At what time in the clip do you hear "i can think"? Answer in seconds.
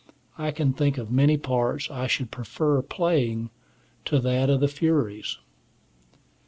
0.35-0.97